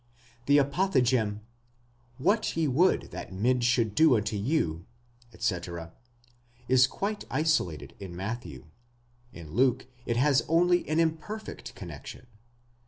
[0.47, 1.41] The apothegm,
[2.17, 4.87] What ye would that men should do unto you,
[5.31, 5.93] etc.,
[6.67, 8.65] is quite iso lated in Matthew;
[9.31, 12.25] in Luke, it has only an imperfect connexion.